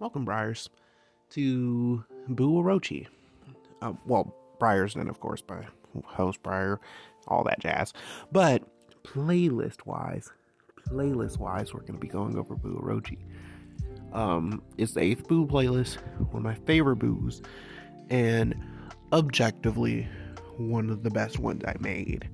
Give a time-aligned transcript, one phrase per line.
[0.00, 0.70] welcome Briars
[1.30, 3.06] to Boo Orochi.
[3.80, 5.66] Uh, well, Briars then of course by
[6.04, 6.80] host Briar,
[7.28, 7.92] all that jazz.
[8.32, 8.62] But
[9.04, 10.30] playlist wise,
[10.88, 13.18] playlist wise, we're gonna be going over Boo Orochi.
[14.12, 15.96] Um, it's the eighth Boo playlist,
[16.30, 17.42] one of my favorite Boos,
[18.10, 18.54] and
[19.12, 20.08] objectively
[20.56, 22.28] one of the best ones I made.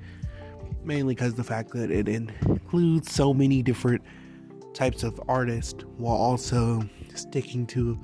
[0.82, 4.02] Mainly because the fact that it includes so many different
[4.72, 6.82] types of artists while also
[7.16, 7.98] sticking to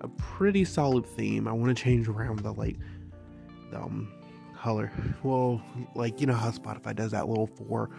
[0.00, 1.48] a pretty solid theme.
[1.48, 2.76] I want to change around the like
[3.70, 4.12] the, um
[4.56, 4.90] color.
[5.22, 5.62] Well,
[5.94, 7.90] like you know how Spotify does that little four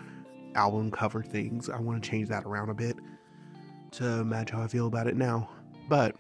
[0.56, 1.70] album cover things.
[1.70, 2.98] I want to change that around a bit
[3.92, 5.50] to match how I feel about it now.
[5.88, 6.16] But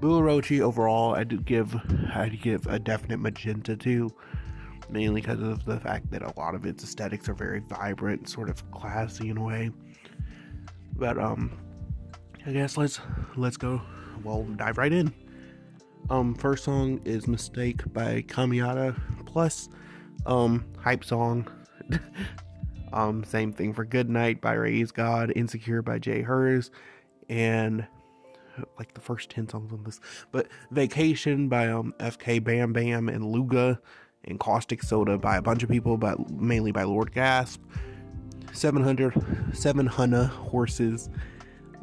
[0.00, 1.74] Boo Orochi overall, I'd give
[2.14, 4.10] I'd give a definite magenta to,
[4.90, 8.50] mainly because of the fact that a lot of its aesthetics are very vibrant, sort
[8.50, 9.70] of classy in a way.
[10.96, 11.56] But um,
[12.46, 13.00] I guess let's
[13.34, 13.82] let's go.
[14.22, 15.12] Well, dive right in.
[16.10, 18.96] Um, first song is "Mistake" by Kamiata.
[19.26, 19.68] Plus,
[20.26, 21.48] um, hype song.
[22.92, 26.70] um, same thing for "Good Night" by Raise God, "Insecure" by Jay Hers,
[27.28, 27.84] and
[28.78, 30.00] like the first 10 songs on this
[30.32, 33.78] but vacation by um fk bam bam and luga
[34.24, 37.60] and caustic soda by a bunch of people but mainly by lord gasp
[38.54, 39.12] 700
[39.52, 41.10] 700 horses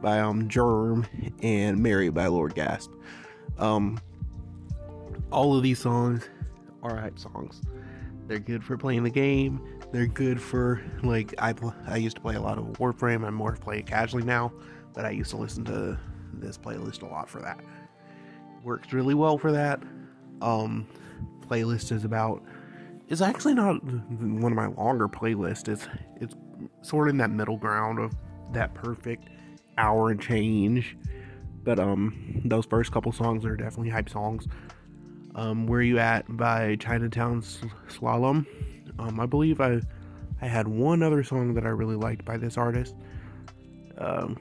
[0.03, 1.07] by um germ
[1.41, 2.91] and mary by lord gasp
[3.57, 3.99] um
[5.31, 6.29] all of these songs
[6.83, 7.61] are hype songs
[8.27, 9.59] they're good for playing the game
[9.91, 11.53] they're good for like i
[11.87, 14.53] i used to play a lot of warframe i'm more play it casually now
[14.93, 15.97] but i used to listen to
[16.39, 17.59] this playlist a lot for that.
[18.63, 19.81] Works really well for that.
[20.41, 20.87] Um,
[21.47, 22.43] playlist is about.
[23.09, 25.67] It's actually not one of my longer playlists.
[25.67, 25.87] It's
[26.19, 26.35] it's
[26.81, 28.13] sort of in that middle ground of
[28.53, 29.29] that perfect
[29.77, 30.97] hour and change.
[31.63, 34.47] But um, those first couple songs are definitely hype songs.
[35.35, 38.45] Um, Where You At by Chinatown Slalom.
[38.99, 39.81] Um, I believe I
[40.41, 42.95] I had one other song that I really liked by this artist.
[43.97, 44.37] Um,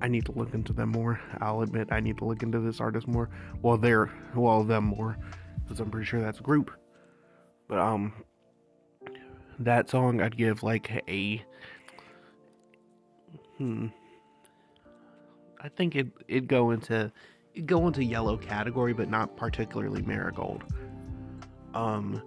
[0.00, 1.20] I need to look into them more.
[1.40, 3.28] I'll admit I need to look into this artist more.
[3.60, 5.18] Well, they're well them more,
[5.62, 6.70] because I'm pretty sure that's a group.
[7.68, 8.14] But um,
[9.58, 11.44] that song I'd give like a
[13.58, 13.88] hmm.
[15.60, 17.10] I think it it go into
[17.54, 20.64] it go into yellow category, but not particularly marigold.
[21.74, 22.22] Um,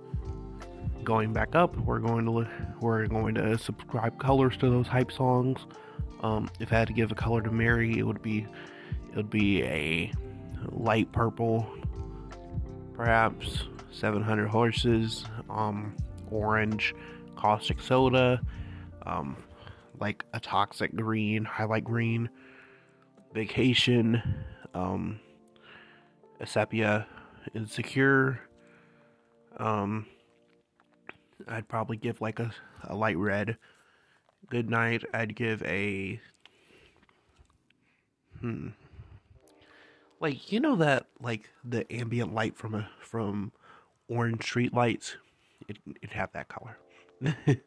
[1.03, 2.47] going back up, we're going to
[2.81, 5.59] we're going to subscribe colors to those hype songs.
[6.21, 8.45] Um, if I had to give a color to Mary, it would be
[9.11, 10.11] it would be a
[10.71, 11.67] light purple,
[12.93, 15.95] perhaps 700 horses, um,
[16.29, 16.93] orange,
[17.35, 18.41] caustic soda,
[19.05, 19.37] um,
[19.99, 22.29] like a toxic green, highlight green,
[23.33, 24.21] vacation,
[24.73, 25.19] um,
[26.39, 27.07] a sepia,
[27.53, 28.39] insecure.
[29.57, 30.05] Um,
[31.47, 32.51] I'd probably give like a,
[32.83, 33.57] a light red.
[34.49, 36.19] Good night, I'd give a
[38.39, 38.69] hmm.
[40.19, 43.51] Like you know that like the ambient light from a from
[44.07, 45.17] orange street lights?
[45.67, 46.77] It it have that color.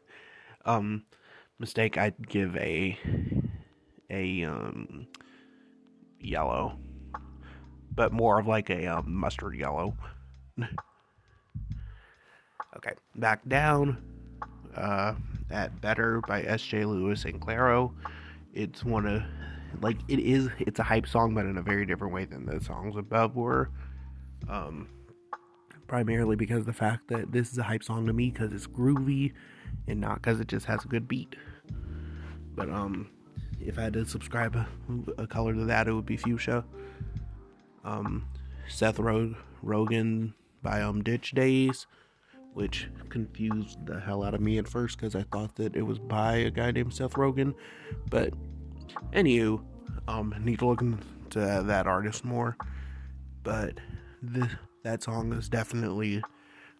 [0.65, 1.03] Um
[1.59, 2.97] mistake i'd give a
[4.09, 5.07] a um
[6.25, 6.77] yellow
[7.95, 9.95] but more of like a um, mustard yellow
[12.75, 13.97] okay back down
[14.75, 15.13] uh
[15.53, 16.85] at Better by S.J.
[16.85, 17.93] Lewis and Clairo.
[18.53, 19.23] It's one of
[19.81, 22.59] like it is it's a hype song but in a very different way than the
[22.61, 23.69] songs above were.
[24.49, 24.89] Um
[25.87, 29.33] primarily because the fact that this is a hype song to me because it's groovy
[29.87, 31.35] and not because it just has a good beat.
[32.55, 33.09] But um
[33.65, 34.55] if I had to subscribe
[35.17, 36.63] a, color to that it would be fuchsia.
[37.83, 38.27] Um
[38.67, 41.87] Seth Rogen by um Ditch Days
[42.53, 45.99] which confused the hell out of me at first because I thought that it was
[45.99, 47.53] by a guy named Seth Rogen.
[48.09, 48.33] But
[49.11, 49.63] anywho,
[50.07, 50.99] um, need to look into
[51.39, 52.55] that artist more.
[53.43, 53.79] But
[54.21, 54.49] the,
[54.83, 56.21] that song is definitely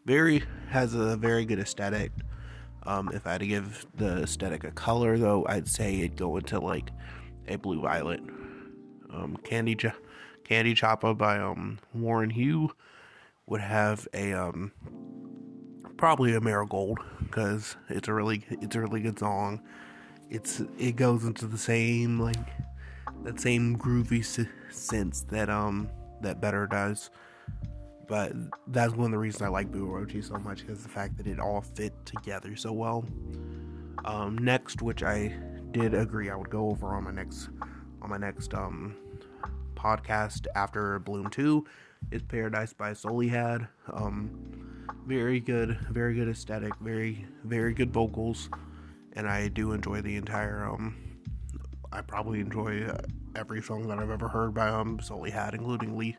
[0.05, 2.11] very has a very good aesthetic.
[2.85, 6.37] Um, if I had to give the aesthetic a color, though, I'd say it'd go
[6.37, 6.89] into like
[7.47, 8.21] a blue violet.
[9.09, 9.95] Um, Candy Ch-
[10.43, 12.71] Candy Choppa by um, Warren Hue
[13.45, 14.71] would have a um,
[15.97, 19.61] probably a marigold because it's a really it's a really good song.
[20.29, 22.35] It's it goes into the same like
[23.23, 25.89] that same groovy sense that um
[26.21, 27.09] that better does.
[28.07, 28.33] But
[28.67, 31.27] that's one of the reasons I like Boo Orochi so much because the fact that
[31.27, 33.05] it all fit together so well.
[34.05, 35.33] Um, next, which I
[35.71, 37.49] did agree I would go over on my next
[38.01, 38.95] on my next um
[39.75, 41.65] podcast after Bloom 2
[42.11, 43.67] is Paradise by Solihad.
[43.91, 48.49] Um, very good, very good aesthetic, very, very good vocals,
[49.13, 50.65] and I do enjoy the entire.
[50.65, 50.95] Um,
[51.91, 52.89] I probably enjoy
[53.35, 56.17] every song that I've ever heard by um Solihad, including Leap,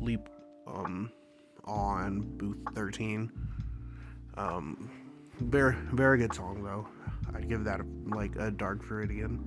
[0.00, 0.28] Leap,
[0.66, 1.10] um,
[1.64, 3.30] on Booth 13.
[4.36, 4.90] Um,
[5.40, 6.86] very, very good song though.
[7.34, 9.40] I'd give that like a Dark Viridian.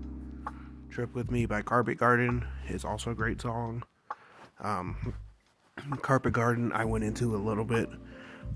[0.90, 3.84] Trip with Me by Carpet Garden is also a great song.
[4.60, 5.14] Um,
[6.02, 7.90] Carpet Garden I went into a little bit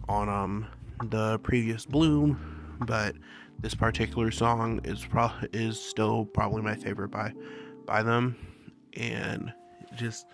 [0.09, 0.67] on um
[1.09, 3.15] the previous Bloom, but
[3.59, 7.33] this particular song is pro- is still probably my favorite by
[7.85, 8.35] by them,
[8.95, 9.53] and
[9.95, 10.25] just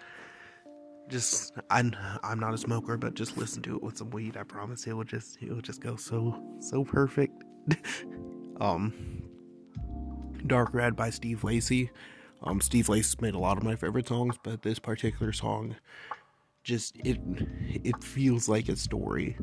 [1.10, 4.38] just I'm I'm not a smoker, but just listen to it with some weed.
[4.38, 7.44] I promise it will just it will just go so so perfect.
[8.62, 8.94] um,
[10.48, 11.90] Dark Red by Steve Lacy.
[12.44, 15.76] Um, Steve Lacy made a lot of my favorite songs, but this particular song
[16.64, 17.20] just it
[17.66, 19.38] it feels like a story,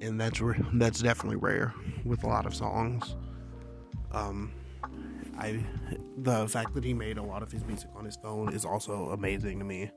[0.00, 0.40] and that's
[0.74, 1.74] that's definitely rare
[2.04, 3.14] with a lot of songs.
[4.10, 4.52] Um,
[5.38, 5.64] I
[6.18, 9.10] the fact that he made a lot of his music on his phone is also
[9.10, 9.90] amazing to me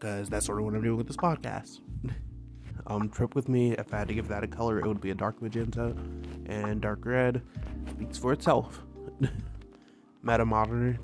[0.00, 1.80] because that's sort of what I'm doing with this podcast.
[2.86, 5.10] um, Trip with Me, if I had to give that a color, it would be
[5.10, 5.94] a dark magenta,
[6.46, 7.42] and dark red
[7.90, 8.82] speaks for itself.
[10.22, 10.98] Meta modern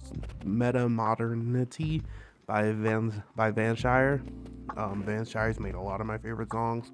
[0.45, 2.03] meta modernity
[2.47, 4.23] by Van by Vansire.
[4.77, 6.93] Um, Vansire's made a lot of my favorite songs.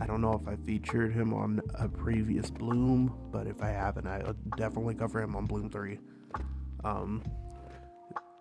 [0.00, 4.06] I don't know if I featured him on a previous Bloom, but if I haven't,
[4.06, 4.22] I
[4.56, 5.98] definitely cover him on Bloom Three.
[6.84, 7.22] Um,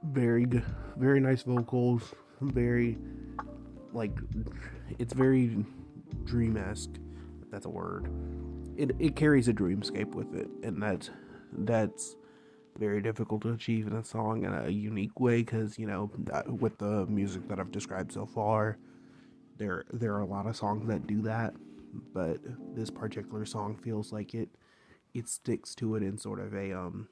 [0.03, 0.65] very good,
[0.97, 2.97] very nice vocals, very
[3.93, 4.11] like
[4.99, 5.65] it's very
[6.25, 6.97] dream-esque.
[7.51, 8.09] That's a word.
[8.77, 11.09] It it carries a dreamscape with it, and that's
[11.51, 12.15] that's
[12.77, 16.09] very difficult to achieve in a song in a unique way because you know
[16.47, 18.77] with the music that I've described so far,
[19.57, 21.53] there there are a lot of songs that do that,
[22.13, 22.37] but
[22.73, 24.49] this particular song feels like it
[25.13, 27.09] it sticks to it in sort of a um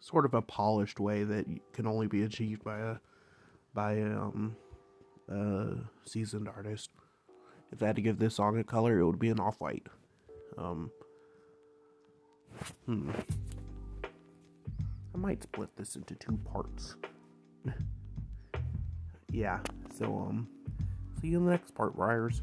[0.00, 2.96] sort of a polished way that can only be achieved by a
[3.74, 4.56] by a, um
[5.28, 6.90] a seasoned artist.
[7.72, 9.86] If I had to give this song a color, it would be an off white.
[10.58, 10.90] Um,
[12.86, 13.10] hmm.
[15.14, 16.96] I might split this into two parts.
[19.32, 19.60] yeah,
[19.96, 20.48] so um
[21.20, 22.42] see you in the next part, Briars.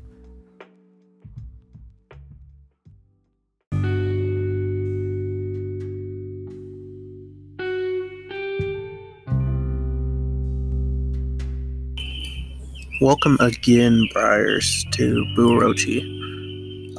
[12.99, 16.01] Welcome again, Briars, to Buorochi.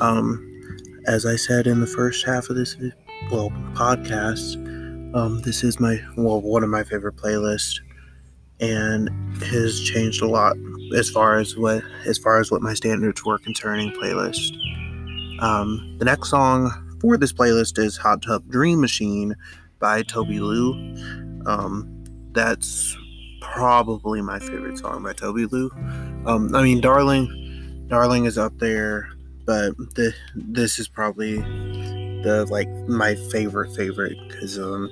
[0.01, 0.45] Um,
[1.09, 2.77] as I said in the first half of this,
[3.33, 4.55] well, podcast,
[5.17, 7.81] um, this is my well one of my favorite playlists,
[8.61, 9.11] and
[9.43, 10.57] has changed a lot
[10.95, 14.53] as far as what as far as what my standards were concerning playlist.
[15.43, 16.71] Um, the next song
[17.01, 19.35] for this playlist is "Hot Tub Dream Machine"
[19.81, 20.75] by Tobi Lou.
[21.45, 22.05] Um,
[22.35, 22.97] that's
[23.53, 25.71] probably my favorite song by Tobi Lou.
[26.27, 29.11] Um, I mean, Darling, Darling is up there,
[29.47, 31.37] but the, this is probably
[32.23, 34.91] the like my favorite favorite because um,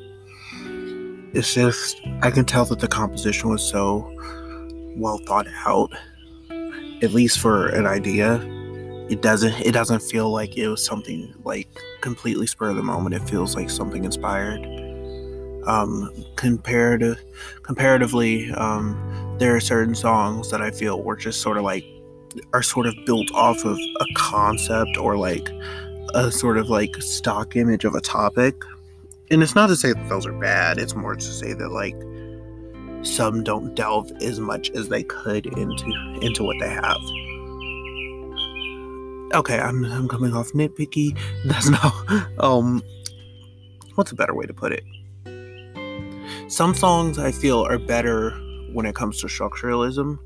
[1.34, 4.12] it's just I can tell that the composition was so
[4.96, 5.92] well thought out,
[7.02, 8.40] at least for an idea.
[9.08, 11.68] It doesn't it doesn't feel like it was something like
[12.00, 13.14] completely spur of the moment.
[13.14, 14.75] It feels like something inspired
[15.66, 17.18] um, comparative,
[17.62, 18.96] comparatively, um,
[19.38, 21.84] there are certain songs that I feel were just sort of like
[22.52, 25.50] are sort of built off of a concept or like
[26.14, 28.62] a sort of like stock image of a topic.
[29.30, 30.78] And it's not to say that those are bad.
[30.78, 31.96] It's more to say that like
[33.04, 37.00] some don't delve as much as they could into into what they have.
[39.34, 41.16] Okay, I'm I'm coming off nitpicky.
[41.44, 41.92] That's not
[42.38, 42.82] um
[43.94, 44.84] what's a better way to put it?
[46.48, 48.30] Some songs I feel are better
[48.72, 50.18] when it comes to structuralism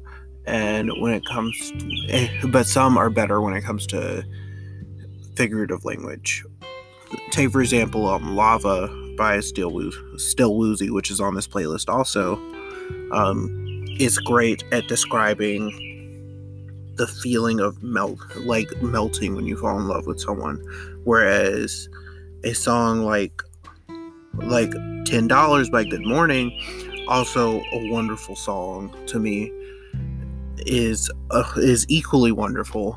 [0.46, 4.24] and when it comes to, eh, but some are better when it comes to
[5.36, 6.44] figurative language.
[7.30, 11.88] Take for example, um, "Lava" by Still Woo- Still Woozy, which is on this playlist
[11.92, 12.36] also.
[13.12, 13.48] Um,
[13.98, 15.70] it's great at describing
[16.96, 20.62] the feeling of melt, like melting when you fall in love with someone,
[21.04, 21.88] whereas
[22.44, 23.42] a song like
[24.34, 24.72] like
[25.10, 26.56] $10 by Good Morning,
[27.08, 29.50] also a wonderful song to me,
[30.58, 32.96] is uh, is equally wonderful.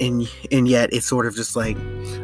[0.00, 1.78] And and yet it's sort of just like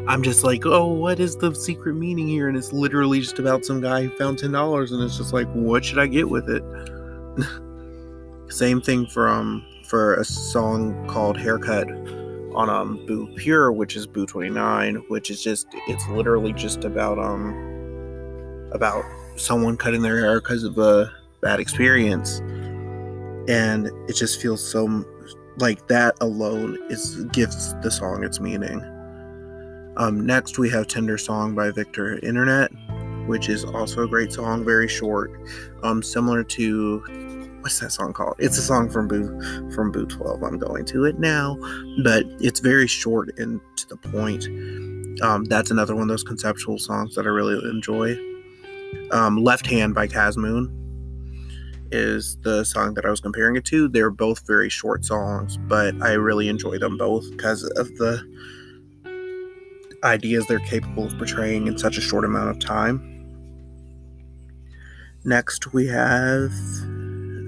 [0.07, 2.49] I'm just like, oh, what is the secret meaning here?
[2.49, 5.49] And it's literally just about some guy who found ten dollars, and it's just like,
[5.53, 6.63] what should I get with it?
[8.53, 11.89] Same thing from for a song called Haircut
[12.55, 17.19] on um Boo Pure, which is Boo 29, which is just it's literally just about
[17.19, 17.80] um
[18.73, 19.05] about
[19.37, 21.11] someone cutting their hair because of a
[21.41, 22.39] bad experience.
[23.49, 25.05] And it just feels so
[25.59, 28.81] like that alone is gives the song its meaning.
[29.97, 32.71] Um, next we have Tender Song by Victor Internet,
[33.27, 35.33] which is also a great song, very short.
[35.83, 37.03] Um, similar to
[37.61, 38.37] what's that song called?
[38.39, 40.43] It's a song from Boo from Boo 12.
[40.43, 41.57] I'm going to it now,
[42.03, 44.47] but it's very short and to the point.
[45.23, 48.17] Um, that's another one of those conceptual songs that I really enjoy.
[49.11, 50.77] Um, Left Hand by Kazmoon
[51.93, 53.89] is the song that I was comparing it to.
[53.89, 58.23] They're both very short songs, but I really enjoy them both because of the
[60.05, 63.07] ideas they're capable of portraying in such a short amount of time.
[65.25, 66.53] Next, we have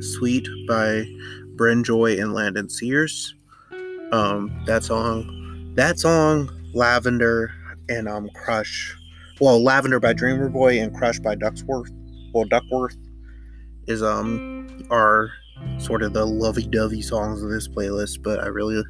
[0.00, 1.06] Sweet by
[1.54, 3.34] Bryn Joy and Landon Sears.
[4.10, 7.52] Um, that song, that song, Lavender
[7.88, 8.96] and um Crush.
[9.42, 11.90] Well, Lavender by Dreamer Boy and Crush by Ducksworth.
[12.32, 12.96] Well, Duckwrth
[13.88, 15.32] is um are
[15.78, 18.80] sort of the lovey-dovey songs of this playlist, but I really,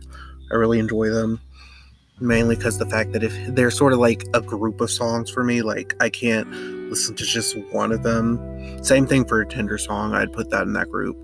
[0.50, 1.40] I really enjoy them
[2.20, 5.42] mainly because the fact that if they're sort of like a group of songs for
[5.42, 6.52] me, like I can't
[6.90, 8.38] listen to just one of them.
[8.84, 11.16] Same thing for a Tender song, I'd put that in that group.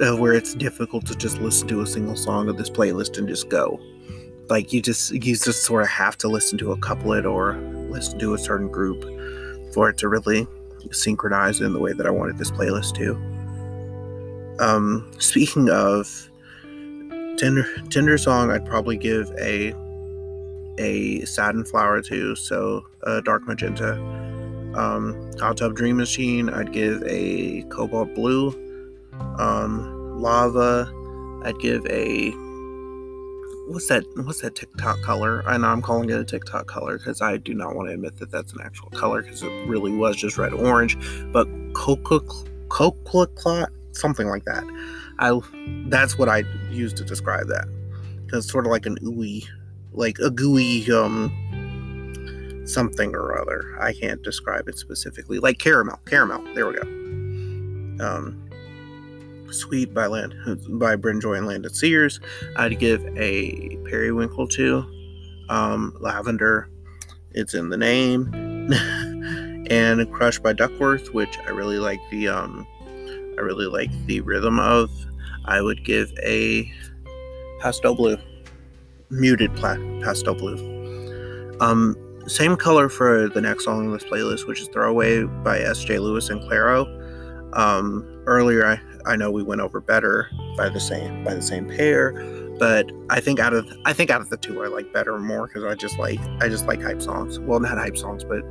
[0.00, 3.28] Uh, where it's difficult to just listen to a single song of this playlist and
[3.28, 3.78] just go.
[4.48, 7.60] Like you just you just sort of have to listen to a couplet or
[7.92, 9.02] listen to do a certain group
[9.72, 10.46] for it to really
[10.90, 13.14] synchronize in the way that I wanted this playlist to.
[14.62, 16.30] Um, speaking of
[17.36, 19.74] Tender Tender song, I'd probably give a
[20.78, 23.94] a satin flower to, so a dark magenta.
[24.74, 28.48] Um, Hot Tub Dream Machine, I'd give a cobalt blue.
[29.38, 30.90] Um, lava,
[31.44, 32.32] I'd give a
[33.72, 34.04] what's that?
[34.16, 35.42] What's that TikTok color?
[35.46, 38.18] I know I'm calling it a TikTok color because I do not want to admit
[38.18, 40.96] that that's an actual color because it really was just red orange.
[41.32, 42.20] But coca
[42.68, 44.64] coca clot, something like that.
[45.18, 45.40] I
[45.88, 47.66] that's what I use to describe that.
[48.32, 49.44] It's sort of like an ooey
[49.92, 51.30] like a gooey um
[52.66, 53.76] something or other.
[53.80, 55.38] I can't describe it specifically.
[55.38, 56.42] Like caramel, caramel.
[56.54, 56.82] There we go.
[58.04, 58.48] Um,
[59.52, 60.34] Sweet by Land
[60.68, 62.20] by Bryn Joy and Landon Sears.
[62.56, 64.84] I'd give a periwinkle to.
[65.48, 66.68] Um, lavender,
[67.32, 68.30] it's in the name.
[69.70, 72.66] and Crush by Duckwrth, which I really like the um,
[73.38, 74.90] I really like the rhythm of.
[75.44, 76.70] I would give a
[77.60, 78.16] pastel blue
[79.10, 81.56] muted pla- pastel blue.
[81.60, 85.98] Um, same color for the next song in this playlist, which is Throwaway by S.J.
[85.98, 86.86] Lewis and Clairo.
[87.56, 91.68] Um, earlier, I, I know we went over better by the same by the same
[91.68, 92.12] pair,
[92.58, 95.46] but I think out of I think out of the two, I like better more
[95.46, 97.38] because I just like I just like hype songs.
[97.40, 98.42] Well, not hype songs, but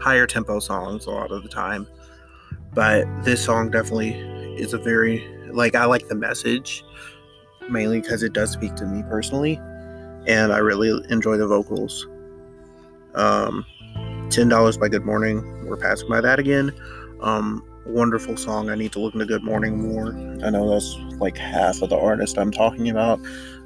[0.00, 1.86] higher tempo songs a lot of the time.
[2.74, 4.14] But this song definitely
[4.60, 6.84] is a very like I like the message
[7.68, 9.60] mainly because it does speak to me personally
[10.26, 12.06] and I really enjoy the vocals.
[13.14, 13.64] Um,
[14.30, 15.66] Ten dollars by Good Morning.
[15.66, 16.72] We're passing by that again.
[17.20, 18.70] Um, wonderful song.
[18.70, 20.08] I need to look into Good Morning more.
[20.44, 23.20] I know that's like half of the artist I'm talking about.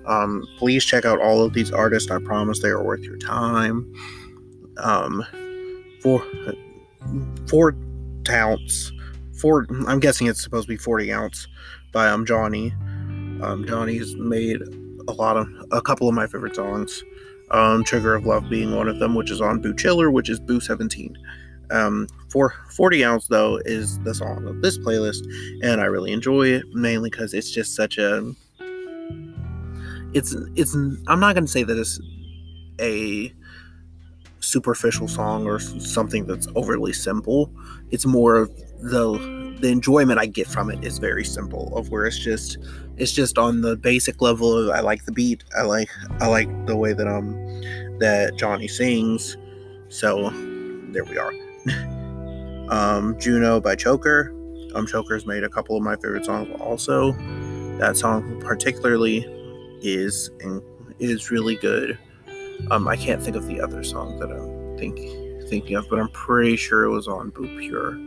[0.06, 2.10] Um, please check out all of these artists.
[2.10, 3.92] I promise they are worth your time.
[4.78, 5.24] Um,
[6.02, 6.24] four,
[7.48, 7.76] four
[8.28, 8.92] ounce,
[9.38, 9.66] four.
[9.86, 11.48] I'm guessing it's supposed to be 40 ounce
[11.92, 12.72] by um Jawny.
[13.42, 14.60] Um, Jawny's made
[15.08, 17.02] a lot of a couple of my favorite songs.
[17.50, 20.38] Um, Trigger of Love being one of them, which is on Boo Chiller, which is
[20.38, 21.16] Boo 17.
[21.70, 25.24] Um, for 40 ounce though is the song of this playlist,
[25.62, 28.32] and I really enjoy it mainly because it's just such a.
[30.12, 32.00] It's it's I'm not gonna say that it's
[32.80, 33.32] a
[34.40, 37.52] superficial song or something that's overly simple.
[37.90, 39.18] It's more of the
[39.60, 41.76] the enjoyment I get from it is very simple.
[41.76, 42.58] Of where it's just
[42.96, 45.44] it's just on the basic level of I like the beat.
[45.56, 47.34] I like I like the way that um
[47.98, 49.36] that Jawny sings.
[49.88, 50.30] So
[50.92, 51.32] there we are.
[52.70, 54.34] um, Juno by Choker.
[54.74, 57.12] Um, Choker's made a couple of my favorite songs also.
[57.78, 59.26] That song particularly
[59.82, 60.30] is
[60.98, 61.98] is really good.
[62.70, 64.98] Um, I can't think of the other song that I'm think,
[65.48, 67.98] thinking of, but I'm pretty sure it was on Boo Pure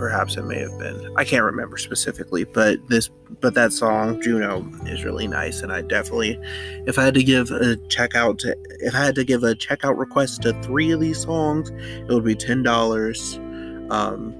[0.00, 1.12] perhaps it may have been.
[1.18, 5.82] I can't remember specifically, but this but that song Juno is really nice and I
[5.82, 6.38] definitely
[6.86, 9.98] if I had to give a checkout to if I had to give a checkout
[9.98, 13.90] request to 3 of these songs, it would be $10.
[13.92, 14.34] Um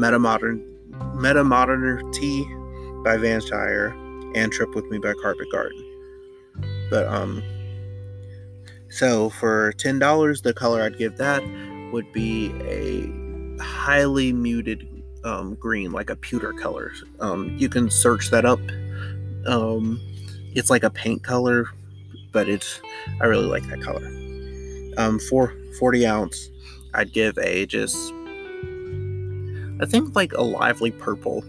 [0.00, 0.64] Meta Modern
[1.16, 2.44] Meta Modernity
[3.04, 3.88] by Vansire
[4.36, 5.84] and Trip With Me by Carpet Garden.
[6.90, 7.42] But um
[8.88, 11.42] so for ten dollars the color I'd give that
[11.92, 13.21] would be a
[13.60, 14.88] highly muted
[15.24, 16.92] um, green, like a pewter color.
[17.20, 18.60] Um, you can search that up.
[19.46, 20.00] Um,
[20.54, 21.66] it's like a paint color,
[22.32, 22.80] but it's
[23.20, 24.06] I really like that color.
[24.98, 26.50] Um, for 40 ounce,
[26.94, 27.96] I'd give a just
[29.80, 31.44] I think like a lively purple.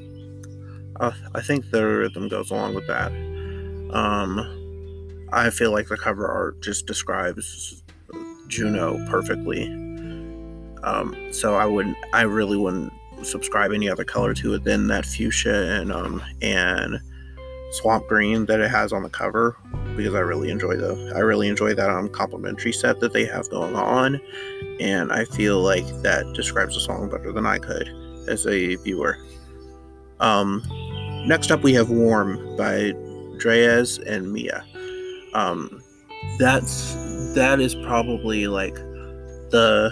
[0.99, 3.11] Uh, I think the rhythm goes along with that.
[3.91, 7.83] Um, I feel like the cover art just describes
[8.47, 9.82] Juno perfectly.
[10.83, 12.93] Um, so I wouldn't, I really wouldn't
[13.25, 16.99] subscribe any other color to it than that fuchsia and um and
[17.71, 19.57] swamp green that it has on the cover
[19.95, 23.49] because I really enjoy the I really enjoy that um complimentary set that they have
[23.49, 24.19] going on
[24.79, 27.89] and I feel like that describes the song better than I could
[28.27, 29.17] as a viewer.
[30.19, 30.63] Um
[31.25, 32.93] next up we have Warm by
[33.37, 34.63] Dreyes and Mia.
[35.33, 35.81] Um
[36.37, 36.93] that's
[37.33, 39.91] that is probably like the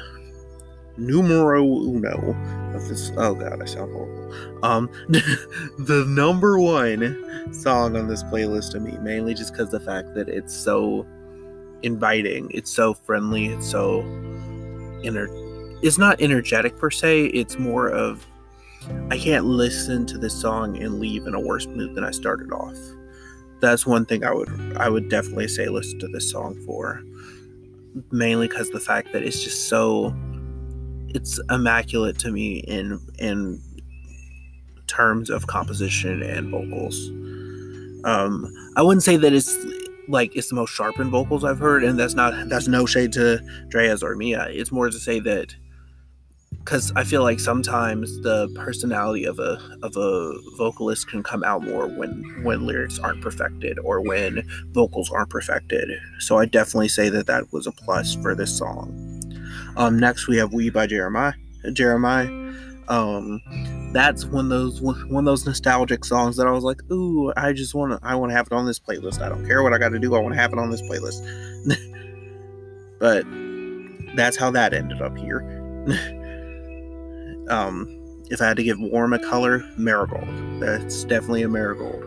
[0.97, 2.35] numero uno
[2.75, 3.11] of this.
[3.17, 4.63] Oh god, I sound horrible.
[4.63, 10.13] Um, the number one song on this playlist to me, mainly just because the fact
[10.15, 11.05] that it's so
[11.83, 14.01] inviting, it's so friendly, it's so
[15.03, 15.27] inner.
[15.81, 17.27] It's not energetic per se.
[17.27, 18.25] It's more of
[19.09, 22.51] I can't listen to this song and leave in a worse mood than I started
[22.51, 22.77] off.
[23.59, 27.01] That's one thing I would I would definitely say listen to this song for.
[28.09, 30.15] Mainly because the fact that it's just so
[31.13, 33.61] it's immaculate to me in in
[34.87, 37.09] terms of composition and vocals.
[38.03, 39.55] Um, I wouldn't say that it's
[40.07, 43.39] like it's the most sharpened vocals I've heard, and that's not that's no shade to
[43.69, 44.47] Dreyes or Mia.
[44.49, 45.55] It's more to say that
[46.63, 51.63] because I feel like sometimes the personality of a of a vocalist can come out
[51.63, 55.89] more when when lyrics aren't perfected or when vocals aren't perfected.
[56.19, 59.00] So I definitely say that that was a plus for this song.
[59.77, 61.33] Um, next we have "We" by Jeremiah.
[61.73, 62.29] Jeremiah.
[62.87, 63.41] Um,
[63.93, 67.53] that's one of those one of those nostalgic songs that I was like, ooh, I
[67.53, 69.21] just want to I want to have it on this playlist.
[69.21, 70.15] I don't care what I got to do.
[70.15, 71.21] I want to have it on this playlist.
[72.99, 73.25] but
[74.15, 75.41] that's how that ended up here.
[77.49, 77.97] um,
[78.29, 80.27] if I had to give warm a color, marigold.
[80.61, 82.03] That's definitely a marigold.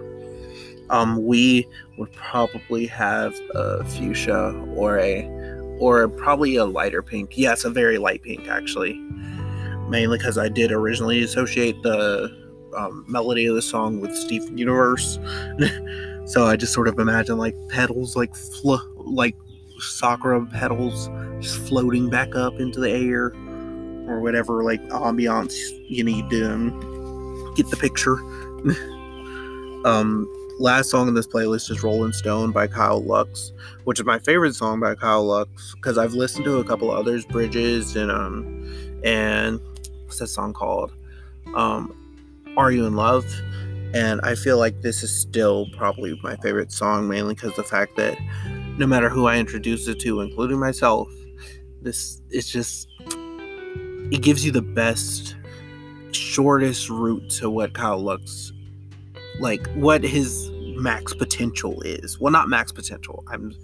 [0.90, 5.22] Um, we would probably have a fuchsia or a
[5.79, 7.37] or probably a lighter pink.
[7.37, 8.95] Yes, a very light pink actually.
[9.89, 12.31] Mainly because I did originally associate the
[12.77, 15.19] um, melody of the song with Steven Universe,
[16.27, 19.37] so I just sort of imagine like petals, like fl- like
[19.79, 21.09] sakura petals,
[21.41, 23.27] just floating back up into the air,
[24.09, 25.55] or whatever like ambiance
[25.89, 28.17] you need to um, get the picture.
[29.85, 30.27] um,
[30.59, 33.53] last song in this playlist is Rolling Stone by Kyle Lux,
[33.85, 37.25] which is my favorite song by Kyle Lux because I've listened to a couple others,
[37.25, 39.61] Bridges and um and
[40.05, 40.93] what's that song called?
[41.55, 41.95] Um
[42.57, 43.25] Are You in Love?
[43.95, 47.97] And I feel like this is still probably my favorite song mainly because the fact
[47.97, 48.19] that
[48.79, 51.09] no matter who I introduce it to, including myself,
[51.83, 52.88] this it's just
[54.11, 55.37] it gives you the best
[56.12, 58.53] shortest route to what Kyle Lux
[59.40, 62.18] like what his max potential is.
[62.18, 63.25] Well, not max potential.
[63.29, 63.55] I'm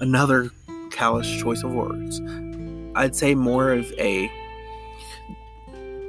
[0.00, 0.50] another
[0.90, 2.20] callous choice of words.
[2.94, 4.30] I'd say more of a.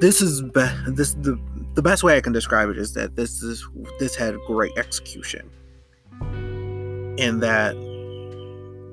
[0.00, 1.38] This is be, this the
[1.74, 3.66] the best way I can describe it is that this is
[3.98, 5.50] this had great execution,
[6.20, 7.74] and that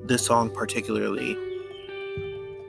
[0.04, 1.36] this song particularly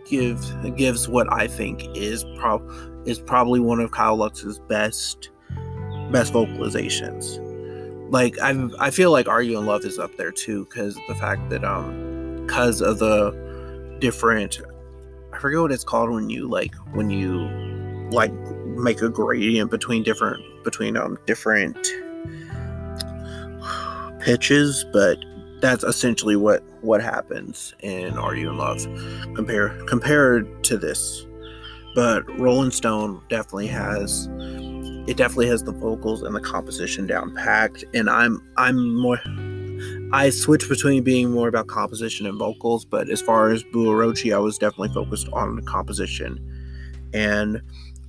[0.05, 2.63] gives gives what I think is prob
[3.05, 5.29] is probably one of Kyle Lux's best
[6.11, 7.45] best vocalizations
[8.09, 11.15] like I I feel like Are You in Love is up there too because the
[11.15, 14.61] fact that um because of the different
[15.33, 17.47] I forget what it's called when you like when you
[18.11, 18.33] like
[18.65, 21.77] make a gradient between different between um different
[24.19, 25.17] pitches but
[25.61, 28.83] that's essentially what what happens in Are You in Love
[29.35, 31.25] compare compared to this.
[31.95, 34.27] But Rolling Stone definitely has
[35.07, 39.19] it definitely has the vocals and the composition down packed and i'm i'm more
[40.13, 44.33] i switch between being more about composition and vocals but as far as Boo Orochi,
[44.33, 46.39] i was definitely focused on the composition.
[47.13, 47.61] And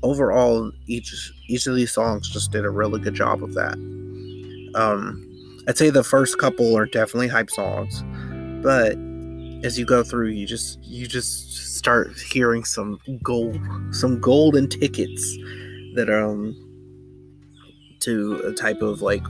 [0.02, 3.74] overall each each of these songs just did a really good job of that.
[4.74, 5.26] Um
[5.68, 8.02] i'd say the first couple are definitely hype songs
[8.62, 8.96] but
[9.64, 13.58] as you go through you just you just start hearing some gold
[13.90, 15.36] some golden tickets
[15.94, 16.56] that um
[18.00, 19.26] to a type of like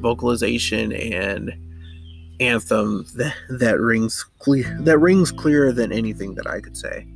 [0.00, 1.52] vocalization and
[2.40, 7.06] anthem that, that rings clear that rings clearer than anything that I could say.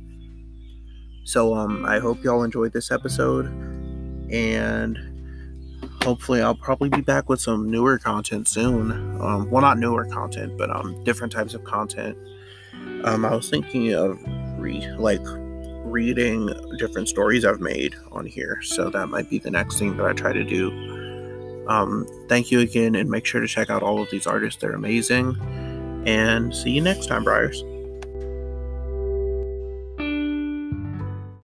[1.23, 3.47] So um I hope y'all enjoyed this episode
[4.31, 4.99] and
[6.03, 8.91] hopefully I'll probably be back with some newer content soon.
[9.19, 12.17] Um well not newer content, but um different types of content.
[13.03, 14.19] Um I was thinking of
[14.59, 15.25] re like
[15.85, 18.59] reading different stories I've made on here.
[18.61, 20.71] So that might be the next thing that I try to do.
[21.67, 24.61] Um, thank you again, and make sure to check out all of these artists.
[24.61, 25.37] They're amazing.
[26.05, 27.63] And see you next time, Briars.